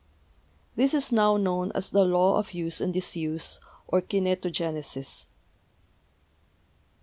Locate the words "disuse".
2.91-3.59